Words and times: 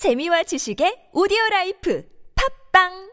재미와 0.00 0.43
지식의 0.43 1.11
오디오 1.13 1.37
라이프 1.51 2.03
팝빵 2.73 3.11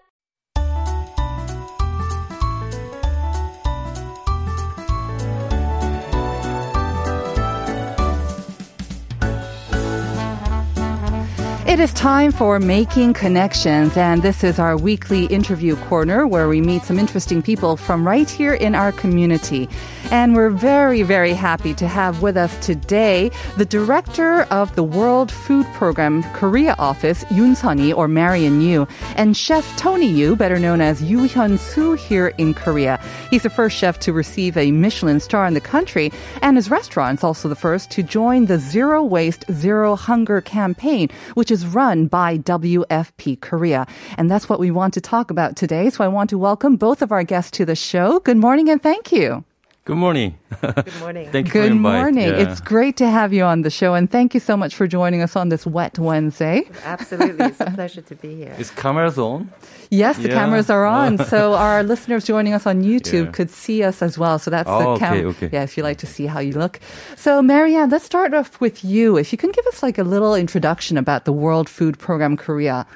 It 11.69 11.81
is 11.81 11.93
time 11.93 12.33
for 12.33 12.59
Making 12.59 13.13
Connections, 13.13 13.95
and 13.99 14.23
this 14.23 14.43
is 14.43 14.59
our 14.59 14.75
weekly 14.79 15.27
interview 15.27 15.77
corner 15.77 16.27
where 16.27 16.49
we 16.49 16.63
meet 16.63 16.83
some 16.85 16.99
interesting 16.99 17.43
people 17.43 17.77
from 17.77 18.09
right 18.09 18.29
here 18.29 18.55
in 18.55 18.75
our 18.75 18.91
community. 18.91 19.69
And 20.11 20.35
we're 20.35 20.49
very, 20.49 21.03
very 21.03 21.35
happy 21.35 21.75
to 21.75 21.87
have 21.87 22.23
with 22.23 22.39
us 22.39 22.57
today 22.65 23.31
the 23.59 23.67
director 23.67 24.45
of 24.45 24.75
the 24.75 24.83
World 24.83 25.31
Food 25.31 25.67
Program 25.75 26.23
Korea 26.33 26.75
office, 26.79 27.25
Yoon 27.25 27.55
Sunny 27.55 27.93
or 27.93 28.09
Marion 28.09 28.63
Yu, 28.63 28.89
and 29.17 29.37
Chef 29.37 29.77
Tony 29.77 30.07
Yu, 30.07 30.35
better 30.35 30.59
known 30.59 30.81
as 30.81 31.03
Yu 31.03 31.29
Hyun 31.29 31.59
Soo 31.59 31.93
here 31.93 32.29
in 32.39 32.55
Korea. 32.55 32.99
He's 33.29 33.43
the 33.43 33.51
first 33.51 33.77
chef 33.77 33.99
to 34.01 34.15
receive 34.15 34.57
a 34.57 34.73
Michelin 34.73 35.21
star 35.21 35.45
in 35.45 35.53
the 35.53 35.61
country, 35.61 36.11
and 36.41 36.57
his 36.57 36.71
restaurant's 36.71 37.23
also 37.23 37.47
the 37.51 37.55
first 37.55 37.91
to 37.91 38.03
join 38.03 38.47
the 38.47 38.59
Zero 38.59 39.05
Waste, 39.05 39.45
Zero 39.53 39.95
Hunger 39.95 40.41
campaign, 40.41 41.11
which 41.35 41.51
is 41.51 41.67
run 41.67 42.07
by 42.07 42.39
WFP 42.39 43.43
Korea. 43.43 43.87
And 44.17 44.31
that's 44.31 44.49
what 44.49 44.59
we 44.59 44.71
want 44.71 44.95
to 44.95 45.03
talk 45.03 45.31
about 45.31 45.55
today. 45.55 45.91
So 45.91 46.03
I 46.03 46.09
want 46.09 46.31
to 46.31 46.39
welcome 46.39 46.77
both 46.77 47.03
of 47.03 47.13
our 47.13 47.25
guests 47.25 47.51
to 47.59 47.67
the 47.67 47.77
show. 47.77 48.21
Good 48.21 48.39
morning 48.39 48.71
and 48.71 48.83
thank 48.83 49.13
you. 49.13 49.45
Good 49.89 49.97
morning. 49.97 50.39
Good 50.61 51.01
morning. 51.01 51.31
Thank 51.33 51.47
you 51.47 51.53
for 51.53 51.69
Good 51.69 51.75
morning. 51.77 52.29
Yeah. 52.29 52.45
It's 52.45 52.61
great 52.61 52.99
to 52.99 53.09
have 53.09 53.33
you 53.33 53.43
on 53.45 53.63
the 53.63 53.71
show, 53.71 53.95
and 53.95 54.11
thank 54.11 54.35
you 54.35 54.41
so 54.41 54.55
much 54.55 54.75
for 54.75 54.87
joining 54.87 55.23
us 55.23 55.35
on 55.35 55.49
this 55.49 55.65
wet 55.65 55.99
Wednesday. 55.99 56.69
Absolutely. 56.85 57.47
It's 57.47 57.59
a 57.61 57.71
pleasure 57.79 58.03
to 58.03 58.15
be 58.17 58.35
here. 58.37 58.55
Is 58.59 58.71
cameras 58.71 59.19
on? 59.19 59.51
Yes, 59.89 60.19
the 60.19 60.29
Yeah. 60.29 60.35
cameras 60.35 60.69
are 60.69 60.85
on, 60.85 61.17
so 61.33 61.55
our 61.55 61.83
listeners 61.83 62.25
joining 62.27 62.53
us 62.53 62.67
on 62.67 62.83
YouTube 62.85 63.27
Yeah. 63.27 63.33
could 63.33 63.51
see 63.51 63.83
us 63.83 64.03
as 64.03 64.19
well. 64.19 64.39
So 64.39 64.51
that's 64.51 64.69
Oh, 64.69 64.79
the 64.81 64.89
okay, 64.91 64.99
camera. 65.07 65.31
okay. 65.31 65.49
Yeah, 65.51 65.63
if 65.63 65.79
you 65.79 65.83
like 65.83 65.97
to 66.05 66.07
see 66.07 66.27
how 66.27 66.41
you 66.41 66.53
look. 66.53 66.81
So, 67.17 67.41
Marianne, 67.41 67.89
let's 67.89 68.05
start 68.05 68.35
off 68.35 68.61
with 68.61 68.85
you. 68.85 69.17
If 69.17 69.33
you 69.33 69.39
can 69.39 69.53
give 69.53 69.67
us 69.69 69.83
like 69.83 69.97
a 69.97 70.05
little 70.05 70.35
introduction 70.35 70.99
about 70.99 71.25
the 71.25 71.33
World 71.33 71.67
Food 71.67 71.99
Program 71.99 72.37
Korea 72.37 72.87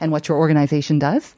and 0.00 0.10
what 0.10 0.26
your 0.26 0.38
organization 0.38 0.98
does. 0.98 1.34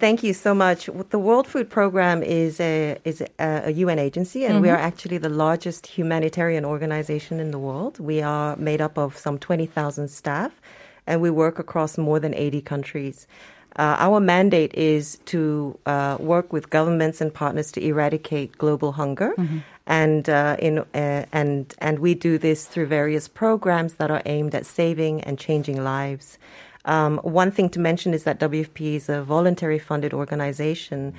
Thank 0.00 0.22
you 0.22 0.32
so 0.32 0.54
much. 0.54 0.88
The 1.10 1.18
World 1.18 1.46
Food 1.46 1.68
Program 1.68 2.22
is 2.22 2.58
a 2.58 2.98
is 3.04 3.20
a, 3.20 3.62
a 3.66 3.70
UN 3.84 3.98
agency, 3.98 4.46
and 4.46 4.62
we 4.62 4.70
are 4.70 4.76
actually 4.78 5.18
the 5.18 5.28
largest 5.28 5.86
humanitarian 5.86 6.64
organization 6.64 7.38
in 7.38 7.50
the 7.50 7.58
world. 7.58 8.00
We 8.00 8.22
are 8.22 8.56
made 8.56 8.80
up 8.80 8.96
of 8.96 9.18
some 9.18 9.38
twenty 9.38 9.66
thousand 9.66 10.08
staff, 10.08 10.58
and 11.06 11.20
we 11.20 11.28
work 11.28 11.58
across 11.58 11.98
more 11.98 12.18
than 12.18 12.32
eighty 12.34 12.62
countries. 12.62 13.26
Uh, 13.76 13.96
our 13.98 14.20
mandate 14.20 14.72
is 14.74 15.18
to 15.26 15.78
uh, 15.84 16.16
work 16.18 16.50
with 16.50 16.70
governments 16.70 17.20
and 17.20 17.32
partners 17.32 17.70
to 17.72 17.84
eradicate 17.84 18.56
global 18.56 18.92
hunger, 18.92 19.34
and 19.86 20.30
uh, 20.30 20.56
in 20.58 20.78
uh, 20.78 21.26
and 21.30 21.74
and 21.78 21.98
we 21.98 22.14
do 22.14 22.38
this 22.38 22.64
through 22.64 22.86
various 22.86 23.28
programs 23.28 23.94
that 23.96 24.10
are 24.10 24.22
aimed 24.24 24.54
at 24.54 24.64
saving 24.64 25.20
and 25.24 25.38
changing 25.38 25.84
lives. 25.84 26.38
Um, 26.84 27.18
one 27.18 27.50
thing 27.50 27.68
to 27.70 27.80
mention 27.80 28.14
is 28.14 28.24
that 28.24 28.40
WFP 28.40 28.94
is 28.94 29.08
a 29.08 29.22
voluntary 29.22 29.78
funded 29.78 30.14
organization, 30.14 31.14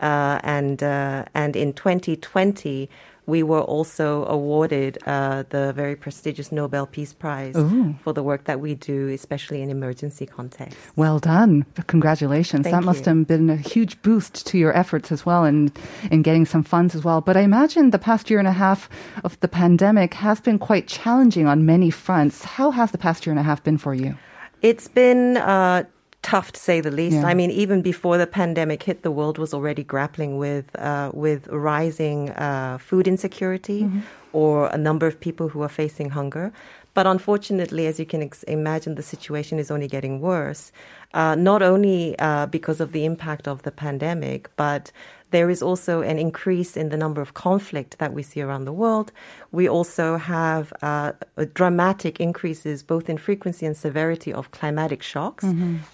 uh, 0.00 0.40
and 0.42 0.82
uh, 0.82 1.24
and 1.34 1.56
in 1.56 1.72
2020 1.72 2.88
we 3.26 3.42
were 3.42 3.60
also 3.60 4.24
awarded 4.26 4.98
uh, 5.04 5.42
the 5.50 5.72
very 5.72 5.96
prestigious 5.96 6.52
Nobel 6.52 6.86
Peace 6.86 7.12
Prize 7.12 7.56
for 8.02 8.12
the 8.12 8.22
work 8.22 8.44
that 8.44 8.60
we 8.60 8.74
do, 8.74 9.08
especially 9.08 9.62
in 9.62 9.68
emergency 9.68 10.26
contexts. 10.26 10.78
Well 10.94 11.18
done. 11.18 11.66
Congratulations. 11.88 12.62
Thank 12.62 12.74
that 12.74 12.84
must 12.84 13.04
have 13.04 13.26
been 13.26 13.50
a 13.50 13.56
huge 13.56 14.00
boost 14.02 14.46
to 14.46 14.58
your 14.58 14.72
efforts 14.76 15.10
as 15.10 15.26
well 15.26 15.44
and 15.44 15.76
in 16.10 16.22
getting 16.22 16.46
some 16.46 16.62
funds 16.62 16.94
as 16.94 17.04
well. 17.04 17.20
But 17.20 17.36
I 17.36 17.40
imagine 17.40 17.90
the 17.90 17.98
past 17.98 18.30
year 18.30 18.38
and 18.38 18.48
a 18.48 18.52
half 18.52 18.88
of 19.24 19.38
the 19.40 19.48
pandemic 19.48 20.14
has 20.14 20.40
been 20.40 20.58
quite 20.58 20.86
challenging 20.86 21.46
on 21.46 21.66
many 21.66 21.90
fronts. 21.90 22.44
How 22.44 22.70
has 22.70 22.92
the 22.92 22.98
past 22.98 23.26
year 23.26 23.32
and 23.32 23.40
a 23.40 23.42
half 23.42 23.62
been 23.62 23.78
for 23.78 23.92
you? 23.92 24.16
It's 24.62 24.88
been 24.88 25.36
uh, 25.36 25.84
tough 26.22 26.52
to 26.52 26.60
say 26.60 26.80
the 26.80 26.90
least. 26.90 27.18
Yeah. 27.18 27.26
I 27.26 27.34
mean, 27.34 27.50
even 27.50 27.82
before 27.82 28.18
the 28.18 28.26
pandemic 28.26 28.82
hit, 28.82 29.02
the 29.02 29.10
world 29.10 29.38
was 29.38 29.54
already 29.54 29.84
grappling 29.84 30.38
with 30.38 30.74
uh, 30.78 31.10
with 31.14 31.46
rising 31.48 32.30
uh, 32.30 32.78
food 32.78 33.06
insecurity 33.06 33.88
or 34.32 34.66
a 34.68 34.78
number 34.78 35.06
of 35.06 35.18
people 35.20 35.48
who 35.48 35.62
are 35.62 35.68
facing 35.68 36.10
hunger. 36.10 36.52
But 36.96 37.06
unfortunately, 37.06 37.86
as 37.86 38.00
you 38.00 38.06
can 38.06 38.22
ex- 38.22 38.42
imagine, 38.44 38.94
the 38.94 39.02
situation 39.02 39.58
is 39.58 39.70
only 39.70 39.86
getting 39.86 40.20
worse. 40.20 40.72
Uh, 41.12 41.34
not 41.34 41.62
only 41.62 42.18
uh, 42.18 42.46
because 42.46 42.80
of 42.80 42.92
the 42.92 43.04
impact 43.04 43.46
of 43.46 43.62
the 43.62 43.70
pandemic, 43.70 44.48
but 44.56 44.90
there 45.30 45.50
is 45.50 45.62
also 45.62 46.02
an 46.02 46.18
increase 46.18 46.76
in 46.76 46.88
the 46.90 46.96
number 46.96 47.20
of 47.20 47.34
conflict 47.34 47.98
that 47.98 48.12
we 48.12 48.22
see 48.22 48.40
around 48.40 48.64
the 48.64 48.72
world. 48.72 49.12
We 49.50 49.68
also 49.68 50.16
have 50.16 50.72
uh, 50.82 51.12
a 51.36 51.46
dramatic 51.46 52.20
increases 52.20 52.82
both 52.82 53.08
in 53.08 53.18
frequency 53.18 53.66
and 53.66 53.76
severity 53.76 54.32
of 54.32 54.50
climatic 54.50 55.02
shocks 55.02 55.44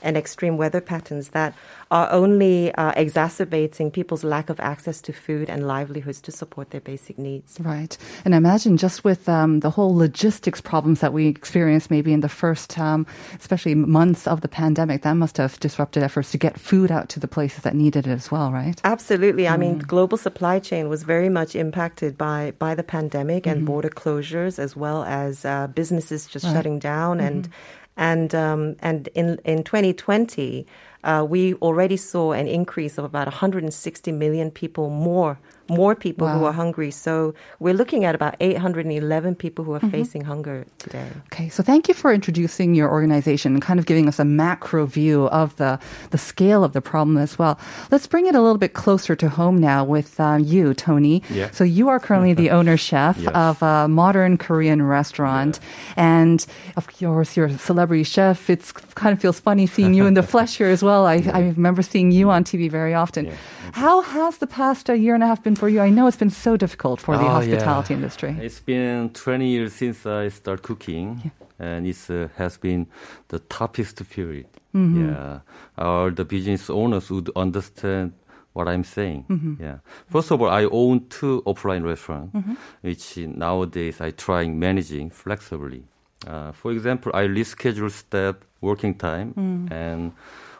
and 0.02 0.16
extreme 0.16 0.56
weather 0.56 0.80
patterns 0.80 1.30
that 1.30 1.54
are 1.90 2.10
only 2.10 2.74
uh, 2.74 2.92
exacerbating 2.96 3.90
people's 3.90 4.24
lack 4.24 4.50
of 4.50 4.58
access 4.60 5.00
to 5.02 5.12
food 5.12 5.48
and 5.48 5.66
livelihoods 5.66 6.20
to 6.22 6.32
support 6.32 6.70
their 6.70 6.80
basic 6.80 7.18
needs. 7.18 7.58
Right. 7.60 7.96
And 8.24 8.34
I 8.34 8.38
imagine 8.38 8.76
just 8.76 9.04
with 9.04 9.28
um, 9.28 9.60
the 9.60 9.70
whole 9.70 9.94
logistics 9.94 10.60
problems 10.60 11.00
that 11.00 11.12
we 11.12 11.26
experienced 11.26 11.90
maybe 11.90 12.12
in 12.12 12.20
the 12.20 12.28
first, 12.28 12.78
um, 12.78 13.06
especially 13.38 13.74
months 13.74 14.26
of 14.26 14.40
the 14.40 14.48
pandemic, 14.48 15.02
that 15.02 15.14
must 15.14 15.36
have 15.36 15.58
disrupted 15.60 16.02
efforts 16.02 16.30
to 16.32 16.38
get 16.38 16.58
food 16.58 16.90
out 16.90 17.08
to 17.10 17.20
the 17.20 17.28
places 17.28 17.62
that 17.62 17.74
needed 17.74 18.06
it 18.06 18.10
as 18.10 18.30
well, 18.30 18.50
right? 18.50 18.80
Absolutely. 18.84 19.21
I 19.48 19.56
mean, 19.56 19.78
global 19.78 20.18
supply 20.18 20.58
chain 20.58 20.88
was 20.88 21.02
very 21.04 21.28
much 21.28 21.54
impacted 21.54 22.18
by 22.18 22.52
by 22.58 22.74
the 22.74 22.82
pandemic 22.82 23.46
and 23.46 23.64
border 23.64 23.90
closures, 23.90 24.58
as 24.58 24.76
well 24.76 25.04
as 25.04 25.44
uh, 25.44 25.68
businesses 25.68 26.26
just 26.26 26.44
shutting 26.46 26.78
down. 26.78 27.20
And 27.20 27.48
and 27.96 28.34
um, 28.34 28.76
and 28.80 29.08
in 29.14 29.38
in 29.44 29.64
2020, 29.64 30.66
uh, 31.04 31.24
we 31.28 31.54
already 31.54 31.96
saw 31.96 32.32
an 32.32 32.46
increase 32.48 32.98
of 32.98 33.04
about 33.04 33.26
160 33.26 34.12
million 34.12 34.50
people 34.50 34.90
more 34.90 35.38
more 35.68 35.94
people 35.94 36.28
who 36.28 36.44
are 36.44 36.52
hungry. 36.52 36.90
So 36.90 37.34
we're 37.58 37.72
looking 37.72 38.04
at 38.04 38.14
about 38.14 38.34
811 38.40 39.36
people 39.36 39.64
who 39.64 39.72
are 39.72 39.80
facing 39.80 40.22
hunger 40.22 40.66
today. 40.76 41.08
Okay, 41.32 41.48
so 41.48 41.62
thank 41.62 41.88
you 41.88 41.94
for 41.94 42.12
introducing 42.12 42.74
your 42.74 42.90
organization 42.90 43.54
and 43.54 43.62
kind 43.62 43.78
of 43.80 43.86
giving 43.86 44.06
us 44.06 44.18
a 44.18 44.24
macro 44.24 44.84
view 44.84 45.28
of 45.28 45.56
the, 45.56 45.78
the 46.10 46.18
scale 46.18 46.62
of 46.62 46.74
the 46.74 46.82
problem 46.82 47.16
as 47.16 47.38
well. 47.38 47.58
Let's 47.90 48.06
bring 48.06 48.26
it 48.26 48.34
a 48.34 48.40
little 48.42 48.58
bit 48.58 48.74
closer 48.74 49.14
to 49.16 49.28
home 49.30 49.58
now 49.60 49.82
with 49.82 50.18
uh, 50.20 50.38
you, 50.42 50.74
Tony. 50.74 51.22
Yeah. 51.30 51.50
So 51.52 51.64
you 51.64 51.88
are 51.88 52.00
currently 52.00 52.34
the 52.34 52.50
owner 52.58 52.76
chef 52.76 53.16
Yes. 53.18 53.30
of 53.34 53.62
a 53.62 53.88
modern 53.88 54.36
Korean 54.38 54.82
restaurant, 54.82 55.60
and 55.96 56.44
of 56.76 56.86
course 56.88 57.36
you're 57.36 57.46
a 57.46 57.58
celebrity 57.58 58.02
chef. 58.04 58.50
It's 58.50 58.72
kind 58.72 59.12
of 59.14 59.22
feels 59.22 59.38
funny 59.40 59.66
seeing 59.66 59.94
you 59.94 60.04
in 60.06 60.14
the 60.14 60.22
flesh 60.34 60.58
here 60.58 60.68
as 60.68 60.82
well. 60.82 60.91
I, 61.14 61.16
I 61.38 61.40
remember 61.56 61.82
seeing 61.82 62.12
you 62.12 62.30
on 62.30 62.44
TV 62.44 62.70
very 62.70 62.94
often. 62.94 63.24
Yeah. 63.26 63.34
How 63.72 64.02
has 64.02 64.38
the 64.38 64.46
past 64.46 64.88
a 64.88 64.96
year 64.96 65.14
and 65.14 65.22
a 65.24 65.26
half 65.26 65.42
been 65.42 65.56
for 65.56 65.68
you? 65.68 65.80
I 65.80 65.90
know 65.90 66.06
it's 66.08 66.18
been 66.18 66.30
so 66.46 66.56
difficult 66.56 67.00
for 67.00 67.16
the 67.16 67.24
Oh, 67.24 67.28
hospitality 67.38 67.94
yeah. 67.94 67.98
industry. 68.00 68.36
It's 68.40 68.60
been 68.60 69.10
20 69.10 69.46
years 69.48 69.72
since 69.72 70.06
I 70.06 70.28
started 70.30 70.62
cooking, 70.62 71.30
and 71.58 71.86
it 71.86 71.96
uh, 72.10 72.28
has 72.36 72.58
been 72.58 72.86
the 73.28 73.38
toughest 73.38 73.96
period. 74.10 74.46
Mm-hmm. 74.74 75.08
Yeah, 75.08 75.40
all 75.78 76.10
the 76.10 76.24
business 76.24 76.70
owners 76.70 77.10
would 77.10 77.30
understand 77.36 78.12
what 78.54 78.68
I'm 78.68 78.84
saying. 78.84 79.24
Mm-hmm. 79.30 79.62
Yeah. 79.62 79.78
First 80.10 80.30
of 80.30 80.40
all, 80.42 80.48
I 80.50 80.64
own 80.64 81.08
two 81.08 81.42
offline 81.46 81.84
restaurants, 81.84 82.34
Mm-hmm. 82.34 82.54
which 82.82 83.16
nowadays 83.16 84.00
I 84.00 84.10
try 84.10 84.46
managing 84.48 85.10
flexibly. 85.10 85.84
Uh, 86.26 86.52
for 86.52 86.70
example, 86.72 87.10
I 87.14 87.24
reschedule 87.26 87.90
staff 87.90 88.36
working 88.60 88.94
time 88.94 89.32
Mm. 89.34 89.70
and 89.72 90.12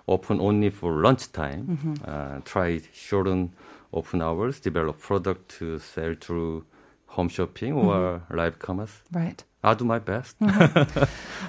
open 0.08 0.40
only 0.40 0.70
for 0.70 0.93
lunchtime. 1.02 1.66
Mm-hmm. 1.66 1.94
Uh, 2.06 2.40
try 2.44 2.81
shorten 2.93 3.52
open 3.93 4.22
hours, 4.22 4.60
develop 4.60 4.99
product 4.99 5.49
to 5.58 5.78
sell 5.78 6.14
through 6.20 6.64
home 7.06 7.28
shopping 7.28 7.72
or 7.75 7.94
Mm-hmm. 7.94 8.37
live 8.37 8.58
commerce. 8.58 9.02
Right. 9.12 9.44
I'll 9.64 9.76
do 9.76 9.85
my 9.85 9.99
best. 10.00 10.37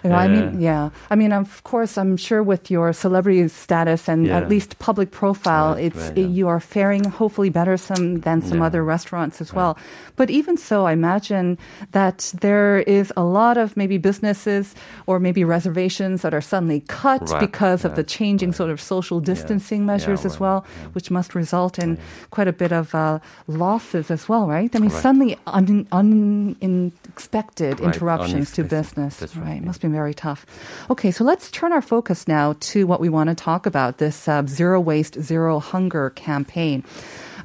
You 0.04 0.10
know, 0.10 0.18
I 0.18 0.28
mean, 0.28 0.60
yeah. 0.60 0.90
I 1.10 1.16
mean, 1.16 1.32
of 1.32 1.64
course, 1.64 1.98
I'm 1.98 2.18
sure 2.18 2.44
with 2.44 2.70
your 2.70 2.92
celebrity 2.92 3.48
status 3.48 4.10
and 4.10 4.26
Yeah. 4.28 4.36
at 4.38 4.50
least 4.50 4.78
public 4.80 5.12
profile, 5.12 5.76
Right, 5.76 5.86
it's 5.86 6.10
right, 6.10 6.18
yeah. 6.18 6.28
you 6.28 6.48
are 6.50 6.60
faring 6.60 7.06
hopefully 7.06 7.50
better 7.50 7.78
some 7.78 8.20
than 8.20 8.42
some 8.42 8.58
Yeah. 8.60 8.66
other 8.68 8.84
restaurants 8.84 9.40
as 9.40 9.54
well. 9.54 9.78
But 10.18 10.30
even 10.30 10.58
so, 10.58 10.86
I 10.86 10.92
imagine 10.92 11.58
that 11.94 12.34
there 12.42 12.80
is 12.84 13.14
a 13.16 13.24
lot 13.24 13.56
of 13.58 13.78
maybe 13.78 13.98
businesses 13.98 14.76
or 15.08 15.20
maybe 15.20 15.46
reservations 15.46 16.22
that 16.24 16.34
are 16.34 16.42
suddenly 16.42 16.82
cut 16.88 17.30
Right, 17.32 17.40
because 17.40 17.86
of 17.88 17.96
the 17.96 18.04
changing 18.04 18.52
sort 18.52 18.72
of 18.72 18.82
social 18.82 19.22
distancing 19.22 19.86
measures 19.86 20.22
Yeah, 20.22 20.28
as 20.28 20.34
right, 20.34 20.42
well, 20.42 20.66
which 20.92 21.10
must 21.12 21.34
result 21.34 21.80
in 21.80 21.98
quite 22.30 22.50
a 22.50 22.54
bit 22.54 22.74
of 22.74 22.94
uh, 22.94 23.20
losses 23.48 24.12
as 24.12 24.28
well, 24.28 24.48
right? 24.52 24.76
I 24.76 24.80
mean, 24.80 24.90
suddenly 24.92 25.38
un, 25.48 25.88
unexpected 25.92 27.80
Right, 27.80 28.02
interruptions 28.04 28.52
to 28.52 28.64
business. 28.64 29.18
That's 29.18 29.36
right. 29.36 29.48
right, 29.48 29.62
yeah. 29.62 29.66
Must 29.66 29.82
be 29.82 29.88
very 29.88 30.14
tough. 30.14 30.46
Okay, 30.90 31.12
so 31.12 31.24
let's 31.24 31.50
turn 31.52 31.72
our 31.72 31.82
focus 31.82 32.28
now 32.28 32.56
to 32.60 32.86
what 32.86 33.00
we 33.00 33.10
want 33.10 33.30
to 33.30 33.36
talk 33.36 33.66
about 33.66 33.98
this 33.98 34.28
uh, 34.28 34.44
zero 34.46 34.80
waste, 34.80 35.20
zero 35.22 35.60
hunger 35.60 36.12
campaign. 36.12 36.84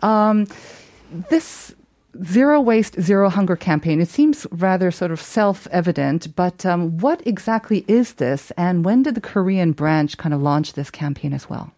Um, 0.03 0.47
this 1.31 1.75
zero 2.25 2.61
waste, 2.61 3.01
zero 3.01 3.29
hunger 3.29 3.57
campaign, 3.57 4.01
it 4.01 4.09
seems 4.09 4.47
rather 4.51 4.91
sort 4.91 5.11
of 5.11 5.21
self 5.21 5.67
evident, 5.71 6.35
but 6.35 6.67
um, 6.67 6.99
what 6.99 7.25
exactly 7.27 7.85
is 7.89 8.15
this, 8.15 8.51
and 8.57 8.85
when 8.85 9.03
did 9.03 9.15
the 9.15 9.21
Korean 9.21 9.73
branch 9.73 10.17
kind 10.17 10.35
of 10.35 10.43
launch 10.43 10.73
this 10.73 10.91
campaign 10.91 11.33
as 11.33 11.49
well? 11.49 11.73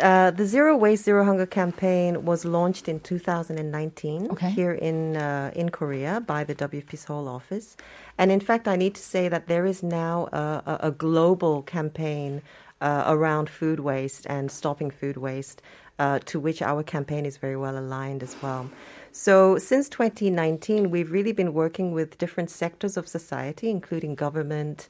Uh, 0.00 0.30
the 0.30 0.46
Zero 0.46 0.74
Waste, 0.74 1.04
Zero 1.04 1.22
Hunger 1.24 1.44
campaign 1.44 2.24
was 2.24 2.46
launched 2.46 2.88
in 2.88 2.98
2019 3.00 4.30
Okay. 4.30 4.50
here 4.50 4.72
in 4.72 5.16
uh, 5.18 5.50
in 5.54 5.68
Korea 5.68 6.20
by 6.20 6.44
the 6.44 6.54
WFP 6.54 6.96
Seoul 6.96 7.28
office, 7.28 7.76
and 8.16 8.32
in 8.32 8.40
fact, 8.40 8.66
I 8.66 8.76
need 8.76 8.94
to 8.94 9.02
say 9.02 9.28
that 9.28 9.48
there 9.48 9.66
is 9.66 9.82
now 9.82 10.28
a, 10.32 10.62
a, 10.66 10.78
a 10.88 10.90
global 10.92 11.62
campaign 11.62 12.40
uh, 12.80 13.04
around 13.06 13.50
food 13.50 13.80
waste 13.80 14.26
and 14.30 14.50
stopping 14.50 14.90
food 14.90 15.18
waste, 15.18 15.60
uh, 15.98 16.20
to 16.24 16.40
which 16.40 16.62
our 16.62 16.82
campaign 16.82 17.26
is 17.26 17.36
very 17.36 17.56
well 17.56 17.76
aligned 17.78 18.22
as 18.22 18.34
well. 18.42 18.70
So 19.12 19.58
since 19.58 19.90
2019, 19.90 20.90
we've 20.90 21.12
really 21.12 21.32
been 21.32 21.52
working 21.52 21.92
with 21.92 22.16
different 22.16 22.48
sectors 22.50 22.96
of 22.96 23.06
society, 23.06 23.68
including 23.68 24.14
government, 24.14 24.88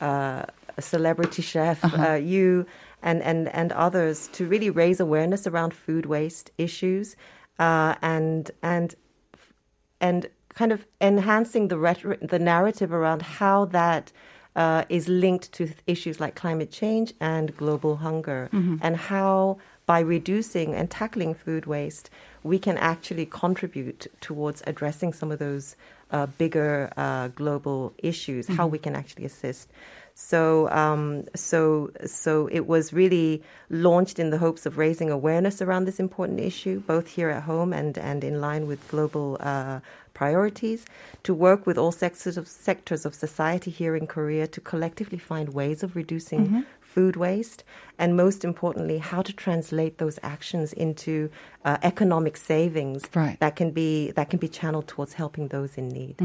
uh, 0.00 0.44
a 0.78 0.82
celebrity 0.82 1.42
chef, 1.42 1.84
uh 1.98 2.14
you, 2.14 2.64
and, 3.02 3.22
and, 3.22 3.48
and 3.54 3.72
others 3.72 4.28
to 4.32 4.46
really 4.46 4.70
raise 4.70 5.00
awareness 5.00 5.46
around 5.46 5.74
food 5.74 6.06
waste 6.06 6.50
issues 6.58 7.16
uh, 7.58 7.94
and, 8.02 8.50
and, 8.62 8.94
and 10.00 10.26
kind 10.54 10.72
of 10.72 10.86
enhancing 11.00 11.68
the, 11.68 11.78
rhetoric, 11.78 12.20
the 12.28 12.38
narrative 12.38 12.92
around 12.92 13.22
how 13.22 13.64
that 13.66 14.12
uh, 14.56 14.84
is 14.88 15.08
linked 15.08 15.52
to 15.52 15.70
issues 15.86 16.18
like 16.20 16.34
climate 16.34 16.70
change 16.70 17.14
and 17.20 17.56
global 17.56 17.96
hunger, 17.96 18.48
and 18.82 18.96
how 18.96 19.58
by 19.86 20.00
reducing 20.00 20.74
and 20.74 20.90
tackling 20.90 21.34
food 21.34 21.66
waste, 21.66 22.10
we 22.42 22.58
can 22.58 22.76
actually 22.78 23.26
contribute 23.26 24.06
towards 24.20 24.62
addressing 24.66 25.12
some 25.12 25.30
of 25.30 25.38
those 25.38 25.76
uh, 26.10 26.26
bigger 26.26 26.92
uh, 26.96 27.28
global 27.28 27.92
issues, 27.98 28.48
how 28.48 28.66
we 28.66 28.78
can 28.78 28.94
actually 28.96 29.24
assist. 29.24 29.68
So, 30.20 30.68
um, 30.70 31.24
so, 31.34 31.90
so 32.04 32.48
it 32.52 32.66
was 32.66 32.92
really 32.92 33.42
launched 33.70 34.18
in 34.18 34.30
the 34.30 34.38
hopes 34.38 34.66
of 34.66 34.76
raising 34.78 35.10
awareness 35.10 35.62
around 35.62 35.86
this 35.86 35.98
important 35.98 36.40
issue, 36.40 36.80
both 36.86 37.08
here 37.08 37.30
at 37.30 37.42
home 37.44 37.72
and, 37.72 37.96
and 37.98 38.22
in 38.22 38.40
line 38.40 38.66
with 38.66 38.86
global 38.88 39.38
uh, 39.40 39.80
priorities, 40.12 40.84
to 41.22 41.32
work 41.32 41.66
with 41.66 41.78
all 41.78 41.90
sectors 41.90 42.36
of, 42.36 42.46
sectors 42.46 43.06
of 43.06 43.14
society 43.14 43.70
here 43.70 43.96
in 43.96 44.06
Korea 44.06 44.46
to 44.48 44.60
collectively 44.60 45.18
find 45.18 45.54
ways 45.54 45.82
of 45.82 45.96
reducing 45.96 46.64
food 46.80 47.16
waste, 47.16 47.62
and 47.98 48.16
most 48.16 48.44
importantly, 48.44 48.98
how 48.98 49.22
to 49.22 49.32
translate 49.32 49.98
those 49.98 50.18
actions 50.22 50.72
into 50.72 51.30
uh, 51.64 51.78
economic 51.82 52.36
savings 52.36 53.04
Right. 53.14 53.38
that 53.38 53.54
can 53.54 53.70
be 53.70 54.10
that 54.12 54.28
can 54.28 54.38
be 54.40 54.48
channeled 54.48 54.88
towards 54.88 55.12
helping 55.14 55.48
those 55.48 55.78
in 55.78 55.88
need. 55.88 56.16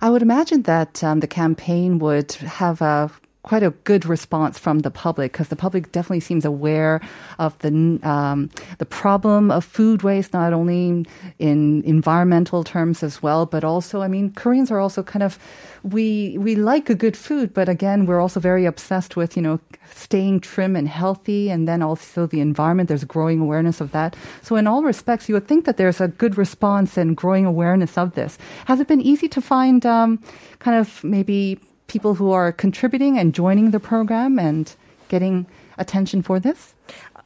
I 0.00 0.08
would 0.08 0.22
imagine 0.22 0.62
that 0.62 1.04
um, 1.04 1.20
the 1.20 1.26
campaign 1.26 1.98
would 1.98 2.32
have 2.32 2.80
a 2.80 3.10
quite 3.42 3.62
a 3.62 3.70
good 3.84 4.04
response 4.04 4.58
from 4.58 4.80
the 4.80 4.90
public 4.90 5.32
because 5.32 5.48
the 5.48 5.56
public 5.56 5.92
definitely 5.92 6.20
seems 6.20 6.44
aware 6.44 7.00
of 7.38 7.58
the 7.60 7.98
um, 8.02 8.50
the 8.78 8.86
problem 8.86 9.50
of 9.50 9.64
food 9.64 10.02
waste, 10.02 10.32
not 10.32 10.52
only 10.52 11.06
in 11.38 11.82
environmental 11.84 12.64
terms 12.64 13.02
as 13.02 13.22
well, 13.22 13.46
but 13.46 13.64
also, 13.64 14.02
I 14.02 14.08
mean, 14.08 14.32
Koreans 14.32 14.70
are 14.70 14.78
also 14.78 15.02
kind 15.02 15.22
of 15.22 15.38
we 15.82 16.36
we 16.38 16.54
like 16.54 16.90
a 16.90 16.94
good 16.94 17.16
food, 17.16 17.54
but 17.54 17.68
again, 17.68 18.04
we're 18.04 18.20
also 18.20 18.40
very 18.40 18.66
obsessed 18.66 19.16
with 19.16 19.36
you 19.36 19.42
know 19.42 19.58
staying 19.94 20.40
trim 20.40 20.76
and 20.76 20.88
healthy, 20.88 21.50
and 21.50 21.66
then 21.66 21.82
also 21.82 22.26
the 22.26 22.40
environment. 22.40 22.88
There's 22.88 23.04
growing 23.04 23.40
awareness 23.40 23.80
of 23.80 23.92
that. 23.92 24.16
So 24.42 24.56
in 24.56 24.66
all 24.66 24.82
respects, 24.82 25.28
you 25.28 25.34
would 25.34 25.48
think 25.48 25.64
that 25.64 25.78
there's 25.78 26.00
a 26.00 26.08
good 26.08 26.36
response 26.36 26.98
and 26.98 27.16
growing 27.16 27.46
awareness 27.46 27.96
of 27.96 28.14
this. 28.14 28.36
Has 28.66 28.80
it 28.80 28.88
been 28.88 29.00
easy 29.00 29.28
to 29.28 29.40
find 29.40 29.86
um, 29.86 30.22
kind 30.58 30.76
of 30.78 31.02
maybe 31.02 31.58
people 31.90 32.14
who 32.14 32.30
are 32.30 32.52
contributing 32.52 33.18
and 33.18 33.34
joining 33.34 33.72
the 33.72 33.80
program 33.80 34.38
and 34.38 34.76
getting 35.08 35.44
attention 35.76 36.22
for 36.22 36.38
this? 36.38 36.74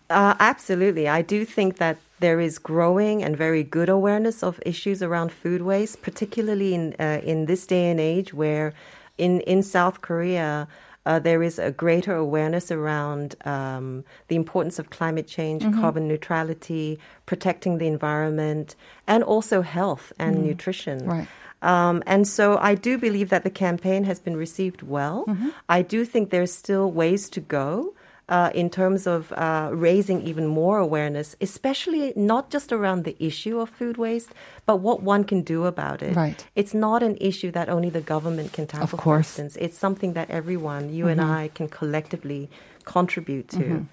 Uh, 0.08 0.34
absolutely. 0.40 1.06
I 1.06 1.20
do 1.20 1.44
think 1.44 1.76
that 1.76 1.98
there 2.20 2.40
is 2.40 2.58
growing 2.58 3.22
and 3.22 3.36
very 3.36 3.62
good 3.62 3.90
awareness 3.90 4.42
of 4.42 4.58
issues 4.64 5.02
around 5.02 5.32
food 5.32 5.60
waste, 5.60 6.00
particularly 6.00 6.72
in 6.74 6.94
uh, 6.98 7.20
in 7.22 7.44
this 7.44 7.66
day 7.66 7.90
and 7.90 8.00
age 8.00 8.32
where 8.32 8.72
in 9.18 9.40
in 9.42 9.62
South 9.62 10.00
Korea. 10.00 10.66
Uh, 11.06 11.18
there 11.18 11.42
is 11.42 11.58
a 11.58 11.70
greater 11.70 12.14
awareness 12.14 12.70
around 12.70 13.36
um, 13.44 14.04
the 14.28 14.36
importance 14.36 14.78
of 14.78 14.88
climate 14.88 15.28
change, 15.28 15.60
carbon 15.78 16.08
neutrality, 16.08 16.98
protecting 17.26 17.76
the 17.76 17.86
environment, 17.86 18.74
and 19.06 19.22
also 19.22 19.60
health 19.60 20.14
and 20.18 20.42
nutrition. 20.48 21.04
Right. 21.04 21.28
Um, 21.64 22.02
and 22.06 22.28
so 22.28 22.58
I 22.58 22.74
do 22.76 22.98
believe 22.98 23.30
that 23.30 23.42
the 23.42 23.50
campaign 23.50 24.04
has 24.04 24.20
been 24.20 24.36
received 24.36 24.82
well. 24.82 25.24
I 25.68 25.80
do 25.82 26.04
think 26.04 26.30
there's 26.30 26.52
still 26.52 26.92
ways 26.92 27.28
to 27.30 27.40
go. 27.40 27.94
Uh, 28.26 28.48
in 28.54 28.70
terms 28.70 29.06
of 29.06 29.20
uh, 29.32 29.68
raising 29.70 30.22
even 30.22 30.46
more 30.46 30.78
awareness, 30.78 31.36
especially 31.42 32.10
not 32.16 32.48
just 32.48 32.72
around 32.72 33.04
the 33.04 33.14
issue 33.20 33.60
of 33.60 33.68
food 33.68 33.98
waste, 33.98 34.32
but 34.64 34.76
what 34.80 35.02
one 35.02 35.24
can 35.24 35.42
do 35.42 35.66
about 35.66 36.00
it. 36.00 36.16
Right. 36.16 36.40
It's 36.56 36.72
not 36.72 37.02
an 37.02 37.18
issue 37.20 37.50
that 37.50 37.68
only 37.68 37.90
the 37.90 38.00
government 38.00 38.54
can 38.54 38.66
tackle. 38.66 38.84
Of 38.84 38.96
course. 38.96 39.36
For 39.36 39.42
instance, 39.42 39.56
it's 39.60 39.76
something 39.76 40.14
that 40.14 40.30
everyone, 40.30 40.88
you 40.88 41.06
and 41.06 41.20
I, 41.20 41.50
can 41.52 41.68
collectively 41.68 42.48
contribute 42.84 43.48
to. 43.48 43.86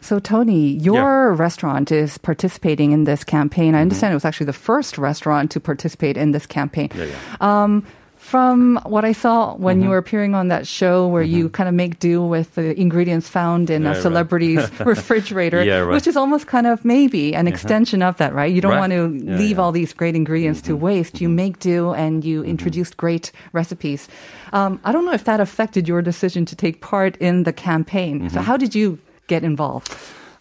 So, 0.00 0.18
Tony, 0.18 0.72
your 0.72 1.32
restaurant 1.32 1.90
is 1.90 2.18
participating 2.18 2.92
in 2.92 3.04
this 3.04 3.24
campaign. 3.24 3.74
I 3.74 3.80
understand 3.80 4.12
it 4.12 4.16
was 4.16 4.24
actually 4.24 4.46
the 4.46 4.52
first 4.52 4.98
restaurant 4.98 5.50
to 5.52 5.60
participate 5.60 6.16
in 6.16 6.32
this 6.32 6.46
campaign. 6.46 6.90
Yeah, 6.94 7.04
yeah. 7.04 7.36
Um, 7.40 7.86
from 8.24 8.80
what 8.86 9.04
I 9.04 9.12
saw 9.12 9.54
when 9.54 9.76
you 9.76 9.82
mm-hmm. 9.82 9.90
were 9.90 9.98
appearing 9.98 10.34
on 10.34 10.48
that 10.48 10.66
show, 10.66 11.06
where 11.06 11.22
you 11.22 11.44
mm-hmm. 11.44 11.52
kind 11.52 11.68
of 11.68 11.74
make 11.74 11.98
do 11.98 12.24
with 12.24 12.54
the 12.54 12.72
ingredients 12.80 13.28
found 13.28 13.68
in 13.68 13.82
Yeah, 13.82 13.90
a 13.90 13.92
right. 13.92 14.02
celebrity's 14.02 14.80
refrigerator, 14.80 15.62
Yeah, 15.62 15.80
right. 15.84 15.92
which 15.92 16.06
is 16.06 16.16
almost 16.16 16.46
kind 16.46 16.66
of 16.66 16.86
maybe 16.86 17.34
an 17.34 17.46
uh-huh. 17.46 17.52
extension 17.52 18.00
of 18.02 18.16
that, 18.16 18.32
right? 18.32 18.50
You 18.50 18.62
don't 18.62 18.72
Right. 18.72 18.80
want 18.80 18.92
to 18.96 19.12
Yeah, 19.12 19.36
leave 19.36 19.58
all 19.60 19.72
these 19.72 19.92
great 19.92 20.16
ingredients 20.16 20.62
to 20.62 20.72
mm-hmm. 20.72 20.88
waste. 20.88 21.20
You 21.20 21.28
make 21.28 21.58
do 21.60 21.92
and 21.92 22.24
you 22.24 22.42
introduced 22.42 22.96
great 22.96 23.30
recipes. 23.52 24.08
Um, 24.54 24.80
I 24.84 24.90
don't 24.92 25.04
know 25.04 25.12
if 25.12 25.24
that 25.24 25.40
affected 25.40 25.86
your 25.86 26.00
decision 26.00 26.46
to 26.46 26.56
take 26.56 26.80
part 26.80 27.16
in 27.20 27.44
the 27.44 27.52
campaign. 27.52 28.30
So, 28.30 28.40
how 28.40 28.56
did 28.56 28.74
you 28.74 28.98
get 29.26 29.44
involved? 29.44 29.92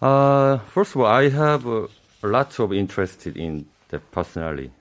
Uh, 0.02 0.60
first 0.72 0.96
of 0.96 1.02
all, 1.02 1.08
I 1.08 1.28
have 1.28 1.68
uh, 1.68 1.88
lots 2.24 2.60
of 2.60 2.72
interest 2.72 3.28
in 3.28 3.66
that 3.90 4.10
personally. 4.12 4.72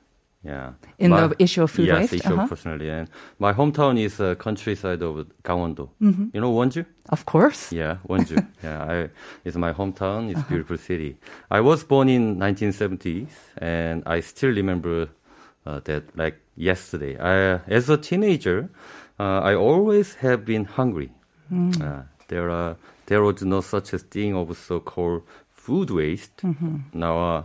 Yeah. 0.45 0.73
In 0.99 1.11
the 1.13 1.37
issue 1.39 1.63
of 1.63 1.71
food 1.71 1.87
yes, 1.87 2.11
waste? 2.11 2.15
issue 2.15 2.35
Uh-huh. 2.35 2.43
of 2.43 2.49
personally. 2.49 2.91
And 2.91 3.09
my 3.39 3.53
hometown 3.53 3.97
is 3.99 4.19
uh, 4.21 4.35
countryside 4.35 5.01
of 5.03 5.25
Gangwon-do. 5.45 5.89
You 6.35 6.41
know 6.41 6.53
Wonju? 6.53 6.85
Of 7.11 7.25
course. 7.27 7.73
Yeah, 7.73 7.99
Wonju. 8.09 8.45
yeah, 8.65 8.83
I, 8.93 9.09
it's 9.45 9.57
my 9.57 9.73
hometown. 9.73 10.31
It's 10.31 10.41
a 10.41 10.45
beautiful 10.45 10.79
city. 10.79 11.17
I 11.51 11.61
was 11.61 11.85
born 11.85 12.09
in 12.09 12.37
1970s, 12.39 13.29
and 13.59 14.03
I 14.05 14.21
still 14.21 14.51
remember 14.51 15.09
uh, 15.65 15.81
that 15.85 16.03
like 16.17 16.37
yesterday. 16.57 17.17
I, 17.19 17.61
as 17.69 17.89
a 17.89 17.97
teenager, 17.97 18.69
uh, 19.21 19.41
I 19.51 19.55
always 19.55 20.15
have 20.17 20.45
been 20.45 20.65
hungry. 20.65 21.11
Uh, 21.53 22.03
there 22.29 22.51
are 22.51 22.77
there 23.07 23.23
was 23.23 23.43
no 23.43 23.61
such 23.61 23.93
a 23.93 23.99
thing 23.99 24.35
of 24.35 24.57
so-called 24.57 25.23
food 25.51 25.91
waste. 25.91 26.43
Now, 26.95 27.45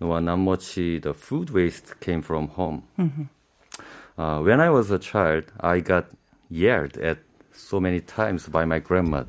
uh, 0.00 0.04
no, 0.06 0.18
not 0.20 0.36
much. 0.38 0.78
uh, 0.78 0.98
The 1.00 1.14
food 1.14 1.50
waste 1.50 2.00
came 2.00 2.22
from 2.22 2.48
home. 2.48 2.82
Uh, 4.18 4.40
when 4.40 4.60
I 4.60 4.70
was 4.70 4.90
a 4.90 4.98
child, 4.98 5.44
I 5.60 5.80
got 5.80 6.06
yelled 6.50 6.96
at 6.98 7.18
so 7.52 7.80
many 7.80 8.00
times 8.00 8.48
by 8.48 8.64
my 8.64 8.78
grandma. 8.78 9.24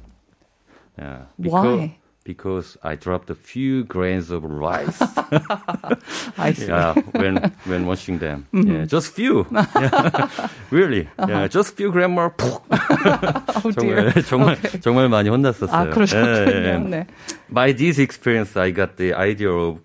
Yeah, 0.98 1.24
Why? 1.38 1.98
Because 2.24 2.78
I 2.84 2.96
dropped 2.96 3.30
a 3.32 3.36
few 3.36 3.84
grains 3.84 4.30
of 4.30 4.44
rice. 4.44 5.02
I 6.38 6.54
see. 6.54 6.68
yeah, 6.68 6.94
when 7.18 7.52
when 7.66 7.88
washing 7.88 8.20
them. 8.20 8.46
Yeah, 8.54 8.86
just 8.86 9.14
few. 9.16 9.48
Yeah. 9.52 10.48
really. 10.70 11.10
Yeah, 11.18 11.48
just 11.48 11.76
few 11.76 11.90
gram 11.92 12.12
more. 12.12 12.32
Oh 12.40 13.72
dear. 13.74 14.12
정말 14.22 14.22
정말 14.30 14.58
정말 14.82 15.10
많이 15.10 15.30
혼났었어요. 15.30 15.72
아, 15.74 15.90
그러셨군요. 15.90 16.52
예, 16.52 16.74
예. 16.74 16.78
네. 16.78 17.08
By 17.50 17.74
this 17.74 17.98
experience, 17.98 18.56
I 18.56 18.70
got 18.72 18.98
the 18.98 19.14
idea 19.16 19.50
of 19.50 19.80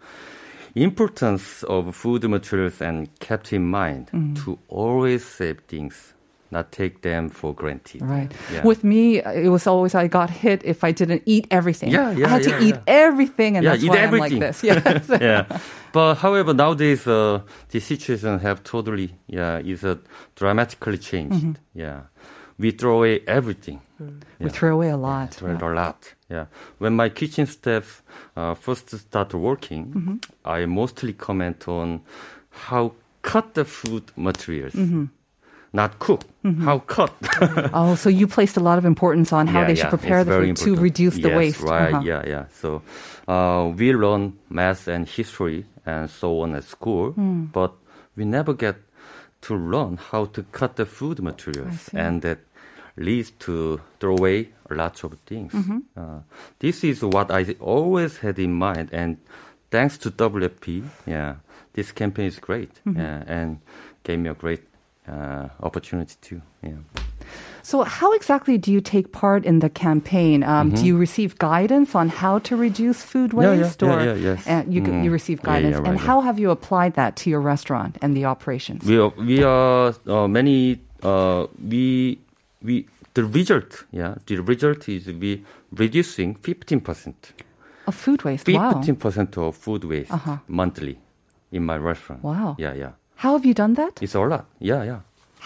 importance 0.76 1.64
of 1.64 1.96
food 1.96 2.24
materials 2.30 2.82
and 2.82 3.08
kept 3.20 3.54
in 3.54 3.70
mind 3.70 4.10
Mm. 4.14 4.36
to 4.46 4.58
always 4.70 5.24
save 5.26 5.60
things 5.68 6.14
not 6.52 6.72
take 6.72 7.02
them 7.02 7.30
for 7.30 7.54
granted. 7.54 8.02
Right. 8.02 8.32
Yeah. 8.54 8.64
With 8.64 8.84
me, 8.84 9.20
it 9.20 9.50
was 9.50 9.66
always 9.68 9.96
I 9.96 10.08
got 10.08 10.30
hit 10.30 10.62
if 10.66 10.84
I 10.84 10.92
didn't 10.92 11.24
eat 11.26 11.48
everything. 11.50 11.92
Yeah, 11.92 12.12
yeah, 12.12 12.26
I 12.26 12.30
had 12.30 12.44
to 12.44 12.50
yeah, 12.50 12.62
eat 12.62 12.76
everything, 12.88 13.56
and 13.58 13.64
Yeah, 13.64 13.72
that's 13.72 13.88
why 13.88 13.98
everything. 13.98 14.34
I'm 14.34 14.40
like 14.42 14.54
this. 14.60 14.64
Yes. 15.10 15.10
yeah. 15.22 15.46
But 15.94 16.16
however, 16.16 16.54
nowadays 16.54 17.08
uh, 17.08 17.42
the 17.70 17.80
situation 17.80 18.40
have 18.40 18.64
totally 18.64 19.16
yeah 19.28 19.60
is 19.60 19.84
uh, 19.84 19.96
dramatically 20.36 20.98
changed. 20.98 21.36
Mm-hmm. 21.38 21.54
Yeah, 21.74 22.02
we 22.62 22.72
throw 22.80 22.94
away 23.00 23.16
everything. 23.28 23.80
We 24.40 24.50
throw 24.50 24.72
away 24.78 24.90
a 24.90 24.98
lot. 24.98 25.30
Throw 25.40 25.54
it 25.56 25.62
a 25.62 25.74
lot. 25.82 26.00
Yeah. 26.30 26.46
When 26.82 26.94
my 26.96 27.10
kitchen 27.20 27.46
staff 27.48 27.86
uh, 28.36 28.54
first 28.66 28.90
start 29.06 29.34
working, 29.34 29.84
Mm-hmm. 29.96 30.16
I 30.58 30.66
mostly 30.66 31.14
comment 31.28 31.68
on 31.68 32.02
how 32.68 32.84
cut 33.32 33.46
the 33.54 33.66
food 33.66 34.04
materials. 34.16 34.74
Mm-hmm. 34.74 35.06
Not 35.74 35.92
cook, 36.00 36.22
how 36.68 36.80
cut. 36.80 37.14
Oh, 37.80 37.96
so 37.96 38.10
you 38.10 38.28
placed 38.28 38.58
a 38.58 38.64
lot 38.70 38.78
of 38.78 38.86
importance 38.86 39.30
on 39.40 39.48
how 39.48 39.62
Yeah, 39.62 39.68
they 39.68 39.76
should 39.76 39.86
yeah, 39.94 39.98
prepare 39.98 40.24
the 40.26 40.32
food 40.40 40.56
to 40.66 40.76
reduce 40.76 41.16
the 41.26 41.30
yes, 41.30 41.38
waste. 41.38 41.62
Right. 41.64 41.94
Uh-huh. 41.94 42.04
Yeah, 42.12 42.28
yeah. 42.34 42.46
So 42.62 42.82
uh, 43.28 43.72
we 43.80 43.94
learn 43.94 44.34
math 44.50 44.88
and 44.90 45.08
history 45.08 45.66
and 45.86 46.10
so 46.10 46.42
on 46.44 46.56
at 46.56 46.64
school, 46.66 47.12
Hmm. 47.14 47.46
but 47.54 47.72
we 48.18 48.24
never 48.26 48.54
get 48.54 48.76
to 49.48 49.54
learn 49.56 49.98
how 50.12 50.26
to 50.36 50.44
cut 50.60 50.76
the 50.76 50.86
food 50.86 51.18
materials, 51.22 51.90
and 51.94 52.22
that 52.22 52.40
leads 53.02 53.32
to 53.46 53.80
throw 54.00 54.16
away 54.18 54.50
lots 54.70 55.04
of 55.04 55.12
things. 55.26 55.52
Mm-hmm. 55.54 55.80
Uh, 55.98 56.20
this 56.60 56.84
is 56.84 57.04
what 57.04 57.30
I 57.32 57.56
always 57.60 58.18
had 58.18 58.40
in 58.40 58.54
mind, 58.54 58.90
and 58.94 59.18
thanks 59.72 59.98
to 60.00 60.12
WFP, 60.12 60.84
yeah, 61.06 61.36
this 61.74 61.92
campaign 61.92 62.28
is 62.28 62.40
great, 62.40 62.72
Mm-hmm. 62.86 63.00
yeah, 63.00 63.24
and 63.28 63.60
gave 64.04 64.20
me 64.20 64.30
a 64.30 64.34
great 64.34 64.62
uh, 65.08 65.50
opportunity 65.62 66.16
too. 66.22 66.42
Yeah. 66.64 66.78
So, 67.64 67.84
how 67.84 68.12
exactly 68.14 68.58
do 68.58 68.72
you 68.72 68.82
take 68.82 69.12
part 69.12 69.46
in 69.46 69.60
the 69.60 69.70
campaign? 69.70 70.44
Um, 70.44 70.72
Do 70.72 70.82
you 70.86 70.98
receive 70.98 71.38
guidance 71.38 71.94
on 71.96 72.10
how 72.10 72.40
to 72.40 72.56
reduce 72.58 73.04
food 73.04 73.32
Mm-hmm. 73.32 73.42
Yeah, 73.42 73.54
yeah, 73.54 73.62
waste, 73.62 73.82
yeah, 73.82 73.94
or 73.94 74.06
yeah, 74.06 74.16
yes. 74.16 74.48
and 74.48 74.74
you 74.74 74.82
Mm. 74.82 75.04
you 75.06 75.12
receive 75.12 75.40
Yeah, 75.40 75.46
yeah, 75.46 75.54
guidance? 75.62 75.76
right, 75.78 75.88
and 75.90 76.00
how 76.00 76.22
have 76.22 76.40
you 76.40 76.50
applied 76.50 76.94
that 76.96 77.16
to 77.22 77.30
your 77.30 77.42
restaurant 77.42 77.98
and 78.02 78.16
the 78.18 78.26
operations? 78.26 78.84
we 78.86 78.98
are 78.98 79.14
we 79.18 79.44
are 79.44 79.94
uh, 80.08 80.28
many 80.28 80.80
uh, 81.04 81.46
we 81.70 82.18
we 82.64 82.86
the 83.14 83.24
result 83.24 83.86
yeah 83.92 84.16
the 84.26 84.38
result 84.38 84.88
is 84.90 85.08
we 85.08 85.44
reducing 85.78 86.36
15% 86.36 87.14
Of 87.88 87.96
food 87.96 88.24
waste. 88.24 88.48
Wow. 88.48 88.72
15% 88.74 89.38
of 89.38 89.56
food 89.58 89.84
waste 89.84 90.12
Uh-huh. 90.14 90.38
monthly 90.48 90.98
in 91.52 91.64
my 91.66 91.78
restaurant 91.78 92.24
Wow. 92.24 92.56
yeah 92.60 92.74
yeah 92.78 92.92
How 93.16 93.32
have 93.34 93.46
you 93.46 93.54
done 93.54 93.74
that? 93.76 94.02
it's 94.02 94.16
a 94.16 94.20
lot 94.20 94.46
yeah 94.60 94.84
yeah 94.86 95.00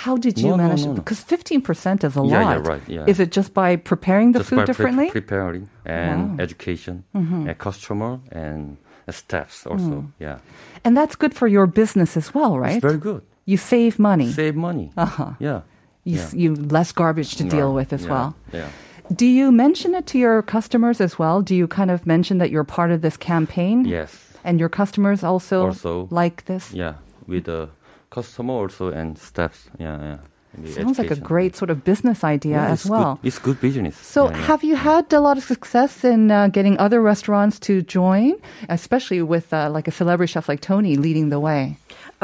How 0.05 0.17
did 0.17 0.38
you 0.38 0.50
No, 0.50 0.57
manage 0.57 0.84
no, 0.86 0.91
it? 0.91 0.95
no. 0.95 1.01
Because 1.01 1.24
15% 1.24 2.03
is 2.03 2.15
a 2.17 2.22
lot. 2.22 2.29
Yeah, 2.31 2.51
yeah, 2.51 2.69
right, 2.72 2.84
yeah. 2.89 3.05
Is 3.12 3.19
it 3.19 3.31
just 3.38 3.53
by 3.53 3.77
preparing 3.77 4.34
the 4.34 4.39
Just 4.39 4.50
food 4.50 4.57
by 4.57 4.63
pre- 4.65 4.72
differently? 4.74 5.10
preparing 5.10 5.69
and 5.86 6.19
Wow. 6.38 6.43
education 6.43 7.03
Mm-hmm. 7.13 7.48
and 7.50 7.57
customer 7.57 8.19
and 8.31 8.75
staffs 9.10 9.65
also 9.65 9.95
Mm. 10.01 10.12
yeah 10.19 10.38
and 10.84 10.98
that's 10.98 11.15
good 11.15 11.34
for 11.34 11.48
your 11.48 11.67
business 11.67 12.17
as 12.17 12.34
well, 12.36 12.60
right? 12.60 12.75
it's 12.75 12.81
very 12.91 12.98
good 13.10 13.22
You 13.45 13.57
save 13.57 13.91
money. 14.00 14.31
save 14.31 14.55
money 14.55 14.91
Uh-huh. 14.98 15.31
yeah 15.39 15.62
You, 16.05 16.17
yeah. 16.17 16.29
you 16.33 16.55
less 16.55 16.91
garbage 16.93 17.35
to 17.38 17.43
deal 17.43 17.67
Right, 17.69 17.75
with 17.81 17.93
as 17.93 18.03
yeah, 18.03 18.12
well. 18.12 18.35
yeah 18.53 18.69
Do 19.15 19.25
you 19.25 19.51
mention 19.51 19.93
it 19.95 20.05
to 20.12 20.17
your 20.17 20.41
customers 20.43 21.01
as 21.01 21.19
well? 21.19 21.41
Do 21.41 21.53
you 21.55 21.67
kind 21.67 21.89
of 21.91 22.05
mention 22.05 22.38
that 22.39 22.50
you're 22.51 22.63
part 22.77 22.91
of 22.91 23.01
this 23.01 23.17
campaign? 23.17 23.85
yes 23.85 24.12
And 24.43 24.59
your 24.59 24.69
customers 24.69 25.24
also, 25.24 25.65
Also, 25.65 26.07
like 26.12 26.45
this? 26.45 26.71
Yeah, 26.74 26.93
with 27.27 27.43
the 27.45 27.67
customer 28.12 28.53
also 28.53 28.91
and 28.93 29.17
staffs. 29.17 29.69
Yeah, 29.79 29.97
yeah. 30.09 30.17
Sounds 30.71 30.97
like 31.00 31.12
a 31.12 31.19
great 31.19 31.55
sort 31.55 31.69
of 31.69 31.77
business 31.83 32.24
idea 32.24 32.55
Yeah, 32.55 32.71
as 32.74 32.85
well. 32.85 33.15
Good. 33.21 33.27
It's 33.27 33.39
good 33.39 33.59
business. 33.59 33.95
So, 33.97 34.21
Yeah, 34.29 34.38
yeah. 34.38 34.45
have 34.47 34.63
you 34.63 34.75
had 34.77 35.12
a 35.13 35.19
lot 35.19 35.38
of 35.38 35.43
success 35.43 36.03
in 36.05 36.31
uh, 36.31 36.47
getting 36.57 36.77
other 36.85 37.01
restaurants 37.01 37.59
to 37.67 37.74
join, 37.81 38.33
especially 38.69 39.21
with 39.21 39.51
uh, 39.53 39.69
like 39.75 39.88
a 39.89 39.91
celebrity 39.91 40.31
chef 40.31 40.47
like 40.47 40.62
Tony 40.62 40.95
leading 40.95 41.29
the 41.29 41.39
way? 41.39 41.75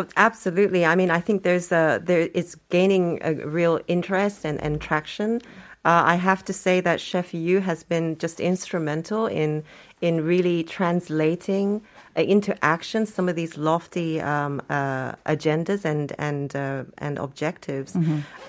Oh, 0.02 0.08
Absolutely. 0.18 0.86
I 0.86 0.96
mean, 0.96 1.12
I 1.12 1.20
think 1.20 1.44
there's 1.44 1.72
a 1.72 2.02
there 2.04 2.30
it's 2.34 2.56
gaining 2.70 3.20
a 3.22 3.34
real 3.34 3.80
interest 3.88 4.46
and, 4.46 4.62
and 4.62 4.80
traction. 4.82 5.42
Uh, 5.84 6.04
I 6.06 6.16
have 6.16 6.46
to 6.46 6.54
say 6.54 6.80
that 6.82 7.02
Chef 7.02 7.34
Yu 7.34 7.60
has 7.60 7.84
been 7.84 8.18
just 8.20 8.40
instrumental 8.40 9.26
in 9.26 9.64
in 10.00 10.24
really 10.24 10.64
translating 10.64 11.82
uh, 12.18 12.22
into 12.22 12.54
action 12.64 13.06
some 13.06 13.30
of 13.30 13.36
these 13.36 13.58
lofty 13.58 14.22
um, 14.22 14.62
uh, 14.70 15.14
agendas 15.26 15.84
and 15.84 16.14
and 16.20 16.56
uh, 16.56 16.84
and 17.00 17.18
objectives. 17.18 17.96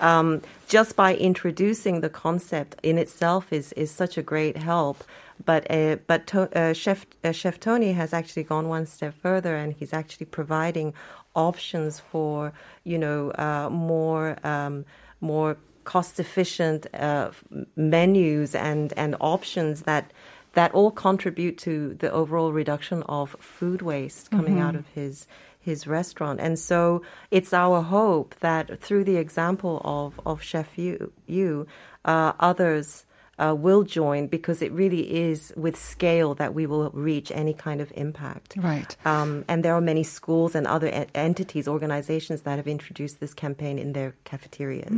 Um, 0.01 0.41
just 0.67 0.95
by 0.95 1.15
introducing 1.15 2.01
the 2.01 2.09
concept 2.09 2.75
in 2.83 2.97
itself 2.97 3.51
is 3.51 3.73
is 3.73 3.89
such 3.89 4.17
a 4.17 4.21
great 4.21 4.57
help. 4.57 5.03
But 5.45 5.69
uh, 5.71 5.97
but 6.07 6.27
to, 6.27 6.39
uh, 6.55 6.73
Chef 6.73 7.05
uh, 7.23 7.31
Chef 7.31 7.59
Tony 7.59 7.93
has 7.93 8.13
actually 8.13 8.43
gone 8.43 8.69
one 8.69 8.85
step 8.85 9.15
further, 9.15 9.55
and 9.55 9.73
he's 9.73 9.93
actually 9.93 10.27
providing 10.27 10.93
options 11.35 11.99
for 11.99 12.53
you 12.83 12.97
know 12.97 13.31
uh, 13.31 13.69
more 13.69 14.37
um, 14.43 14.85
more 15.21 15.57
cost 15.83 16.19
efficient 16.19 16.87
uh, 16.93 17.31
menus 17.75 18.55
and 18.55 18.93
and 18.97 19.15
options 19.19 19.81
that 19.83 20.11
that 20.53 20.71
all 20.73 20.91
contribute 20.91 21.57
to 21.57 21.95
the 21.95 22.11
overall 22.11 22.53
reduction 22.53 23.03
of 23.03 23.35
food 23.39 23.81
waste 23.81 24.29
coming 24.31 24.59
out 24.59 24.75
of 24.75 24.87
his 24.89 25.27
his 25.59 25.87
restaurant. 25.87 26.39
And 26.41 26.59
so 26.59 27.01
it's 27.31 27.53
our 27.53 27.81
hope 27.81 28.35
that 28.41 28.79
through 28.79 29.05
the 29.05 29.17
example 29.17 29.81
of 29.83 30.19
of 30.25 30.41
Chef 30.41 30.77
Yu, 30.77 31.11
Yu 31.25 31.67
uh, 32.05 32.33
others. 32.39 33.05
Uh, 33.39 33.51
will 33.51 33.81
join 33.81 34.27
because 34.27 34.61
it 34.61 34.71
really 34.71 35.01
is 35.11 35.51
with 35.57 35.75
scale 35.75 36.35
that 36.35 36.53
we 36.53 36.67
will 36.67 36.91
reach 36.93 37.31
any 37.33 37.51
kind 37.51 37.81
of 37.81 37.91
impact. 37.97 38.53
Right. 38.55 38.95
Um, 39.05 39.43
and 39.49 39.65
there 39.65 39.73
are 39.73 39.81
many 39.81 40.03
schools 40.03 40.53
and 40.53 40.67
other 40.67 40.85
en- 40.87 41.07
entities, 41.15 41.67
organizations 41.67 42.43
that 42.43 42.57
have 42.57 42.67
introduced 42.67 43.19
this 43.19 43.33
campaign 43.33 43.79
in 43.79 43.93
their 43.93 44.13
cafeterias. 44.23 44.93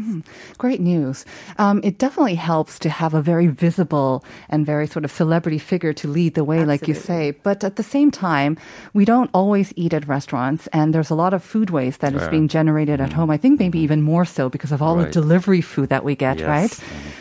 Great 0.58 0.82
news. 0.82 1.24
Um, 1.58 1.80
it 1.82 1.98
definitely 1.98 2.36
helps 2.36 2.78
to 2.80 2.90
have 2.90 3.14
a 3.14 3.22
very 3.22 3.48
visible 3.48 4.26
and 4.50 4.66
very 4.66 4.86
sort 4.86 5.06
of 5.06 5.12
celebrity 5.12 5.58
figure 5.58 5.94
to 5.94 6.08
lead 6.10 6.36
the 6.36 6.44
way, 6.44 6.66
like 6.66 6.90
you 6.90 6.94
say. 6.94 7.32
But 7.32 7.64
at 7.64 7.78
the 7.78 7.84
same 7.84 8.12
time, 8.12 8.58
we 8.94 9.06
don't 9.06 9.30
always 9.34 9.72
eat 9.78 9.94
at 9.94 10.10
restaurants, 10.10 10.68
and 10.74 10.94
there's 10.94 11.10
a 11.10 11.16
lot 11.16 11.34
of 11.34 11.42
food 11.42 11.70
waste 11.70 12.02
that 12.02 12.14
is 12.14 12.22
Yeah. 12.24 12.30
being 12.36 12.50
generated 12.50 13.00
at 13.00 13.14
home. 13.14 13.32
I 13.32 13.38
think 13.38 13.60
maybe 13.64 13.80
even 13.80 14.02
more 14.02 14.26
so 14.26 14.50
because 14.50 14.74
of 14.76 14.82
all 14.82 14.98
the 14.98 15.08
delivery 15.10 15.62
food 15.62 15.88
that 15.88 16.04
we 16.04 16.16
get, 16.20 16.40
Yes. 16.40 16.48
right? 16.48 16.74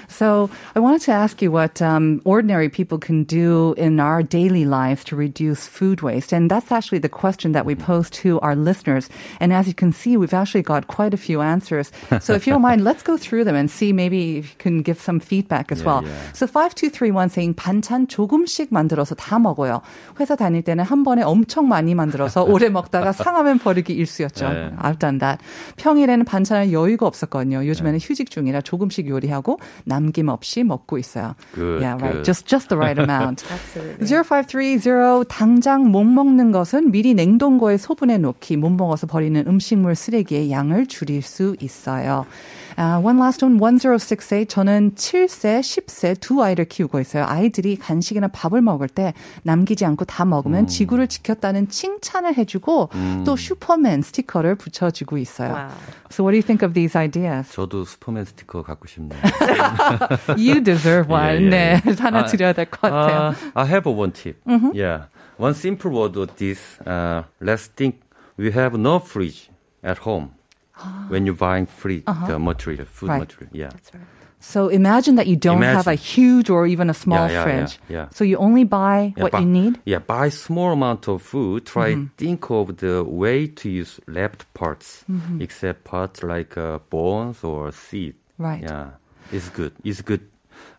So 0.09 0.51
I 0.75 0.81
wanted 0.81 1.04
to 1.04 1.12
ask 1.12 1.42
you 1.42 1.52
what 1.52 1.82
um, 1.82 2.22
ordinary 2.26 2.70
people 2.70 2.98
can 2.98 3.24
do 3.24 3.74
in 3.78 4.00
our 4.00 4.22
daily 4.24 4.66
lives 4.66 5.04
to 5.06 5.16
reduce 5.16 5.68
food 5.68 6.02
waste. 6.02 6.32
And 6.32 6.50
that's 6.50 6.72
actually 6.72 7.00
the 7.00 7.10
question 7.10 7.52
that 7.54 7.66
we 7.66 7.76
pose 7.76 8.10
to 8.22 8.40
our 8.42 8.56
listeners. 8.56 9.10
And 9.40 9.52
as 9.52 9.68
you 9.68 9.74
can 9.74 9.92
see, 9.92 10.16
we've 10.18 10.34
actually 10.34 10.62
got 10.64 10.88
quite 10.88 11.14
a 11.14 11.18
few 11.18 11.42
answers. 11.42 11.92
So 12.22 12.34
if 12.34 12.46
you 12.46 12.54
don't 12.54 12.62
mind, 12.62 12.84
let's 12.84 13.04
go 13.04 13.18
through 13.18 13.46
them 13.46 13.56
and 13.56 13.70
see 13.72 13.92
maybe 13.94 14.38
if 14.38 14.52
you 14.52 14.56
can 14.60 14.82
give 14.82 15.02
some 15.02 15.20
feedback 15.20 15.72
as 15.72 15.80
Yeah, 15.82 15.86
well. 15.88 16.04
yeah. 16.04 16.14
So 16.34 16.46
5231 16.46 17.30
saying 17.30 17.56
반찬 17.56 18.08
조금씩 18.08 18.70
만들어서 18.72 19.16
다 19.16 19.40
먹어요. 19.40 19.82
회사 20.20 20.36
다닐 20.36 20.62
때는 20.62 20.84
한 20.84 21.04
번에 21.04 21.24
엄청 21.24 21.68
많이 21.68 21.96
만들어서 21.96 22.44
오래 22.44 22.70
먹다가 22.70 23.12
상하면 23.12 23.58
버리기 23.60 23.94
일쑤였죠. 23.94 24.50
네. 24.50 24.72
I've 24.78 25.00
done 25.00 25.18
that. 25.20 25.42
평일에는 25.78 26.26
반찬할 26.26 26.72
여유가 26.72 27.08
없었거든요. 27.08 27.66
요즘에는 27.66 28.00
휴직 28.00 28.30
중이라 28.30 28.62
조금씩 28.62 29.08
요리하고 29.10 29.60
남김없이 29.86 30.64
먹고 30.64 30.93
있어요. 30.99 31.35
Good, 31.55 31.83
yeah, 31.83 31.95
right. 31.95 32.13
good. 32.15 32.25
Just 32.25 32.47
just 32.47 32.69
the 32.69 32.77
right 32.77 32.99
amount. 32.99 33.45
Absolutely. 33.51 34.07
0530 34.07 35.25
당장 35.29 35.91
못 35.91 36.05
먹는 36.05 36.53
것은 36.53 36.91
미리 36.91 37.15
냉동고에 37.15 37.77
소분해 37.77 38.19
놓기 38.19 38.57
못 38.57 38.71
먹어서 38.71 39.07
버리는 39.07 39.43
음식물 39.47 39.95
쓰레기의 39.95 40.51
양을 40.51 40.87
줄일 40.87 41.23
수 41.23 41.57
있어요. 41.61 42.27
Uh, 42.77 42.99
one 43.01 43.19
last 43.19 43.45
one, 43.45 43.59
1068. 43.59 44.47
저는 44.47 44.93
7세, 44.95 45.61
10세 45.61 46.19
두 46.21 46.43
아이를 46.43 46.65
키우고 46.67 47.01
있어요. 47.01 47.25
아이들이 47.27 47.77
간식이나 47.77 48.29
밥을 48.29 48.63
먹을 48.63 48.89
때 48.89 49.15
남기지 49.45 49.85
않고 49.85 50.05
다 50.05 50.25
먹으면 50.25 50.67
지구를 50.67 51.07
지켰다는 51.07 51.69
칭찬을 51.69 52.37
해주고 52.37 52.91
또 53.25 53.37
슈퍼맨 53.37 54.03
스티커를 54.03 54.57
붙여주고 54.57 55.19
있어요. 55.19 55.53
Wow. 55.53 55.71
So 56.11 56.25
what 56.25 56.33
do 56.33 56.37
you 56.37 56.43
think 56.43 56.63
of 56.67 56.75
these 56.75 56.97
ideas? 56.99 57.51
저도 57.53 57.85
슈퍼맨 57.85 58.25
스티커 58.25 58.63
갖고 58.63 58.87
싶네요. 58.89 59.21
You 60.37 60.63
deserve 60.63 61.09
one. 61.13 61.51
네, 61.51 61.81
하나 61.99 62.21
아, 62.21 62.27
드려야 62.27 62.53
될 62.53 62.67
것 62.67 62.81
같아요. 62.81 63.29
Uh, 63.31 63.51
I 63.55 63.67
have 63.67 63.87
one 63.91 64.13
tip. 64.13 64.37
Yeah. 64.75 65.07
One 65.39 65.55
simple 65.55 65.91
word 65.91 66.17
of 66.19 66.35
this. 66.37 66.79
Uh, 66.87 67.25
let's 67.41 67.67
think 67.67 68.01
we 68.37 68.51
have 68.53 68.79
no 68.79 68.99
fridge 68.99 69.51
at 69.83 69.99
home 70.07 70.31
when 71.09 71.27
you're 71.27 71.35
buying 71.35 71.67
fridge, 71.67 72.05
the 72.27 72.39
material, 72.39 72.85
food 72.87 73.09
Right. 73.11 73.19
material. 73.21 73.51
Yeah. 73.53 73.69
That's 73.71 73.95
right. 73.95 74.03
So 74.41 74.69
imagine 74.69 75.15
that 75.17 75.27
you 75.27 75.37
don't 75.37 75.63
have 75.63 75.87
a 75.87 75.95
huge 75.95 76.51
or 76.51 76.67
even 76.67 76.91
a 76.91 76.95
small 76.95 77.27
Yeah, 77.29 77.33
yeah, 77.33 77.43
fridge. 77.45 77.79
yeah, 77.89 77.97
yeah. 77.97 78.09
So 78.11 78.25
you 78.25 78.37
only 78.37 78.65
buy 78.65 79.15
what 79.17 79.33
buy- 79.33 79.41
you 79.41 79.47
need. 79.47 79.81
Yeah, 79.87 80.01
buy 80.01 80.29
small 80.29 80.73
amount 80.73 81.09
of 81.09 81.23
food. 81.23 81.65
Try 81.65 81.95
Mm-hmm. 81.95 82.07
think 82.19 82.51
of 82.51 82.77
the 82.77 83.03
way 83.05 83.47
to 83.47 83.69
use 83.71 84.01
left 84.07 84.45
parts, 84.53 85.05
Mm-hmm. 85.11 85.41
except 85.41 85.85
parts 85.85 86.23
like 86.23 86.59
uh, 86.61 86.79
bones 86.91 87.43
or 87.43 87.73
seed. 87.73 88.15
Right. 88.37 88.63
Yeah, 88.63 88.87
it's 89.33 89.49
good. 89.49 89.73
It's 89.83 90.03
good. 90.03 90.21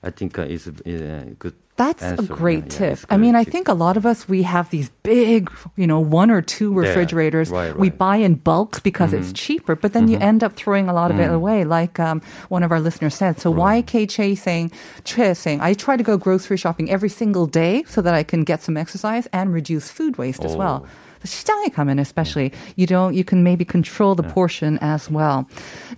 I 0.03 0.11
think 0.11 0.37
uh, 0.37 0.43
it's 0.43 0.67
uh, 0.67 1.25
good. 1.39 1.53
That's 1.77 2.01
answer. 2.03 2.31
a 2.31 2.35
great 2.37 2.71
Yeah, 2.71 2.71
yeah, 2.71 2.77
tip. 2.79 2.93
it's 2.93 3.05
I 3.09 3.17
mean, 3.17 3.35
I 3.35 3.43
think 3.43 3.67
a 3.67 3.73
lot 3.73 3.97
of 3.97 4.05
us 4.05 4.29
we 4.29 4.43
have 4.43 4.69
these 4.69 4.89
big, 5.03 5.51
you 5.75 5.85
know, 5.85 5.99
one 5.99 6.31
or 6.31 6.41
two 6.41 6.71
refrigerators. 6.71 7.49
right, 7.49 7.75
We 7.75 7.89
buy 7.89 8.15
in 8.15 8.35
bulk 8.35 8.81
because 8.81 9.11
it's 9.11 9.33
cheaper, 9.33 9.75
but 9.75 9.91
then 9.91 10.07
you 10.07 10.17
end 10.17 10.41
up 10.41 10.55
throwing 10.55 10.87
a 10.87 10.93
lot 10.93 11.11
of 11.11 11.19
it 11.19 11.29
away, 11.29 11.65
like 11.65 11.99
um, 11.99 12.21
one 12.47 12.63
of 12.63 12.71
our 12.71 12.79
listeners 12.79 13.13
said. 13.15 13.41
So 13.41 13.51
YK 13.53 14.07
Che 14.07 14.35
saying, 14.35 14.71
Che 15.03 15.33
saying, 15.33 15.59
I 15.59 15.73
try 15.73 15.97
to 15.97 16.03
go 16.03 16.15
grocery 16.17 16.55
shopping 16.55 16.89
every 16.89 17.09
single 17.09 17.45
day 17.45 17.83
so 17.91 18.01
that 18.01 18.13
I 18.13 18.23
can 18.23 18.45
get 18.45 18.63
some 18.63 18.77
exercise 18.77 19.27
and 19.33 19.51
reduce 19.53 19.91
food 19.91 20.17
waste 20.17 20.45
as 20.45 20.55
well. 20.55 20.87
Oh. 21.24 21.24
시장에 21.24 21.68
가면 21.68 21.98
especially 21.98 22.52
you 22.76 22.86
don't 22.86 23.14
you 23.14 23.24
can 23.24 23.42
maybe 23.42 23.64
control 23.64 24.14
the 24.14 24.22
portion 24.22 24.78
as 24.80 25.10
well. 25.10 25.48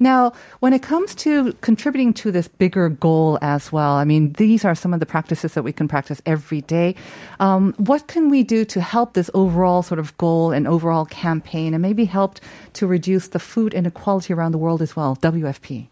Now, 0.00 0.32
when 0.60 0.72
it 0.72 0.82
comes 0.82 1.14
to 1.16 1.52
contributing 1.60 2.12
to 2.14 2.32
this 2.32 2.48
bigger 2.48 2.88
goal 2.88 3.38
as 3.40 3.70
well, 3.70 3.92
I 3.92 4.04
mean 4.04 4.32
these 4.34 4.64
are 4.64 4.74
some 4.74 4.92
of 4.92 5.00
the 5.00 5.06
practices 5.06 5.54
that 5.54 5.62
we 5.62 5.72
can 5.72 5.86
practice 5.86 6.20
every 6.26 6.62
day. 6.62 6.94
Um, 7.38 7.74
what 7.78 8.08
can 8.08 8.30
we 8.30 8.42
do 8.42 8.64
to 8.66 8.80
help 8.80 9.14
this 9.14 9.30
overall 9.34 9.82
sort 9.82 9.98
of 9.98 10.16
goal 10.18 10.50
and 10.50 10.66
overall 10.66 11.06
campaign, 11.06 11.74
and 11.74 11.82
maybe 11.82 12.04
help 12.04 12.40
to 12.74 12.86
reduce 12.86 13.28
the 13.28 13.38
food 13.38 13.74
inequality 13.74 14.32
around 14.32 14.52
the 14.52 14.58
world 14.58 14.82
as 14.82 14.96
well? 14.96 15.16
WFP. 15.22 15.86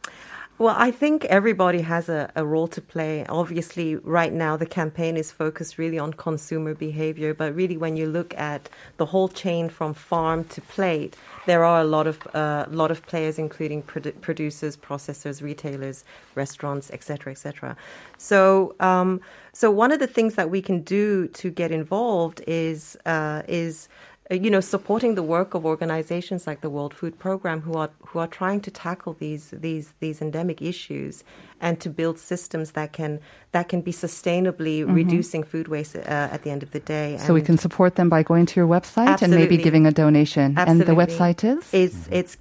Well, 0.58 0.74
I 0.78 0.90
think 0.90 1.26
everybody 1.26 1.82
has 1.82 2.08
a, 2.08 2.32
a 2.34 2.46
role 2.46 2.70
to 2.70 2.82
play. 2.82 3.26
Obviously, 3.28 3.98
right 3.98 4.32
now 4.32 4.56
the 4.56 4.66
campaign 4.66 5.18
is 5.18 5.30
focused 5.30 5.78
really 5.78 6.00
on 6.00 6.14
consumer 6.14 6.74
behavior, 6.74 7.34
but 7.34 7.54
really 7.54 7.76
when 7.76 7.98
you 7.98 8.08
look 8.08 8.34
at 8.38 8.70
the 8.96 9.08
whole 9.08 9.28
chain 9.28 9.68
from 9.68 9.94
farm 9.94 10.46
to 10.46 10.62
plate, 10.62 11.18
there 11.46 11.66
are 11.66 11.82
a 11.82 11.84
lot 11.84 12.08
of 12.08 12.26
uh, 12.34 12.68
lot 12.70 12.90
of 12.90 13.06
players, 13.06 13.38
including 13.38 13.84
produ- 13.84 14.20
producers, 14.22 14.78
processors, 14.78 15.42
retailers, 15.42 16.06
restaurants, 16.36 16.90
etc., 16.92 17.34
etc. 17.34 17.76
So, 18.18 18.76
um, 18.80 19.20
so 19.52 19.70
one 19.70 19.92
of 19.92 20.00
the 20.00 20.08
things 20.08 20.36
that 20.36 20.50
we 20.50 20.62
can 20.62 20.84
do 20.84 21.28
to 21.28 21.52
get 21.52 21.74
involved 21.74 22.42
is 22.48 22.96
uh, 23.06 23.42
is 23.50 23.90
Uh, 24.32 24.36
you 24.36 24.50
know, 24.50 24.60
supporting 24.60 25.16
the 25.16 25.24
work 25.24 25.54
of 25.54 25.66
organizations 25.66 26.48
like 26.48 26.62
the 26.62 26.70
World 26.70 26.94
Food 26.94 27.20
Program, 27.20 27.62
who 27.62 27.74
are 27.74 27.92
who 28.08 28.20
are 28.20 28.28
trying 28.28 28.62
to 28.62 28.72
tackle 28.72 29.14
these 29.14 29.52
these 29.52 29.94
these 30.00 30.22
endemic 30.22 30.62
issues 30.62 31.24
and 31.62 31.80
to 31.82 31.90
build 31.90 32.20
systems 32.20 32.72
that 32.72 32.94
can 32.94 33.20
that 33.52 33.70
can 33.70 33.80
be 33.82 33.92
sustainably 33.94 34.84
reducing 34.86 35.42
food 35.42 35.68
waste 35.70 35.96
uh, 35.96 36.02
at 36.36 36.44
the 36.44 36.50
end 36.52 36.62
of 36.62 36.72
the 36.72 36.80
day. 36.82 37.14
Mm-hmm. 37.16 37.26
So 37.26 37.34
we 37.34 37.42
can 37.42 37.58
support 37.58 37.96
them 37.96 38.10
by 38.10 38.22
going 38.22 38.46
to 38.48 38.60
your 38.60 38.68
website 38.68 39.22
and 39.22 39.34
maybe 39.34 39.56
giving 39.56 39.88
a 39.88 39.92
donation. 39.92 40.58
And 40.58 40.82
the 40.82 40.92
website 40.94 41.44
is? 41.44 41.64
It's 41.74 42.08
it's 42.12 42.36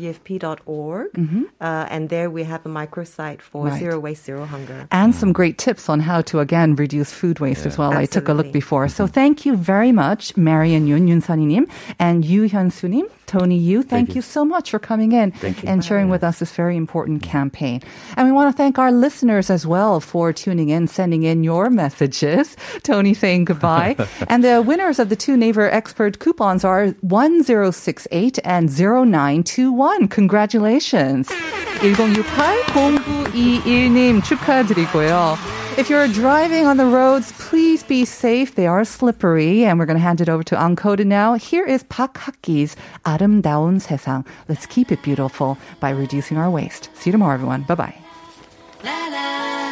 ko.wfp.org, 0.00 1.08
uh, 1.60 1.86
and 1.90 2.08
there 2.08 2.30
we 2.30 2.44
have 2.44 2.64
a 2.66 2.68
microsite 2.68 3.40
for 3.40 3.60
Mm-hmm. 3.60 3.68
Right. 3.70 3.78
zero 3.78 4.00
waste, 4.00 4.24
zero 4.24 4.44
hunger. 4.46 4.86
and 4.90 5.14
some 5.14 5.32
great 5.32 5.58
tips 5.58 5.88
on 5.88 6.00
how 6.00 6.22
to 6.22 6.40
again 6.40 6.74
reduce 6.76 7.12
food 7.12 7.38
waste 7.40 7.66
as 7.66 7.76
well. 7.76 7.92
I 7.92 8.06
took 8.06 8.28
a 8.28 8.32
look 8.32 8.52
before. 8.52 8.88
So 8.88 9.06
thank 9.06 9.44
you 9.46 9.54
very 9.56 9.92
much, 9.92 10.36
Marian 10.36 10.86
Yun, 10.86 11.08
Yun 11.08 11.20
Saninim, 11.22 11.68
and 11.98 12.24
Yu 12.24 12.48
Hyun-sunim, 12.48 13.04
Tony 13.26 13.56
Yu. 13.58 13.82
Thank, 13.82 14.10
you. 14.10 14.14
you. 14.16 14.22
so 14.22 14.44
much 14.44 14.70
for 14.70 14.78
coming 14.78 15.12
in 15.12 15.32
and 15.66 15.84
sharing 15.84 16.08
with 16.08 16.24
us 16.24 16.38
this 16.38 16.52
very 16.52 16.76
important 16.76 17.22
campaign. 17.22 17.82
And 18.19 18.27
we 18.27 18.31
want 18.31 18.53
to 18.53 18.57
thank 18.57 18.79
our 18.79 18.91
listeners 18.91 19.49
as 19.49 19.65
well 19.65 19.99
for 19.99 20.33
tuning 20.33 20.69
in, 20.69 20.87
sending 20.87 21.23
in 21.23 21.43
your 21.43 21.69
messages. 21.69 22.55
Tony 22.83 23.13
saying 23.13 23.45
goodbye. 23.45 23.95
and 24.27 24.43
the 24.43 24.61
winners 24.61 24.99
of 24.99 25.09
the 25.09 25.15
two 25.15 25.37
Naver 25.37 25.69
Expert 25.69 26.19
coupons 26.19 26.63
are 26.63 26.87
1068 27.01 28.39
and 28.43 28.69
0921. 28.69 30.07
Congratulations. 30.07 31.29
1068-0921님 31.79 34.23
축하드리고요. 34.23 35.37
If 35.77 35.89
you're 35.89 36.07
driving 36.07 36.65
on 36.65 36.77
the 36.77 36.85
roads, 36.85 37.33
please 37.33 37.83
be 37.83 38.05
safe. 38.05 38.55
They 38.55 38.65
are 38.65 38.85
slippery. 38.85 39.65
And 39.65 39.77
we're 39.77 39.85
going 39.85 39.97
to 39.97 40.03
hand 40.03 40.21
it 40.21 40.29
over 40.29 40.41
to 40.43 40.55
Ankoda 40.55 41.05
now. 41.05 41.33
Here 41.33 41.65
is 41.65 41.83
Park 41.83 42.13
Hakki's 42.13 42.77
아름다운 43.03 43.81
세상. 43.81 44.23
Let's 44.47 44.65
keep 44.65 44.93
it 44.93 45.03
beautiful 45.03 45.57
by 45.81 45.89
reducing 45.89 46.37
our 46.37 46.49
waste. 46.49 46.89
See 46.95 47.09
you 47.09 47.11
tomorrow, 47.11 47.33
everyone. 47.33 47.63
Bye-bye. 47.63 47.93
La 48.82 49.10
la. 49.10 49.69